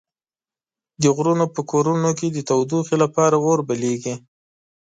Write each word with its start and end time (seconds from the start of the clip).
د 1.01 1.03
غرونو 1.15 1.45
په 1.55 1.61
کورونو 1.71 2.09
کې 2.19 2.27
د 2.31 2.37
تودوخې 2.49 2.95
لپاره 3.03 3.35
اور 3.47 3.59
بليږي. 3.67 4.15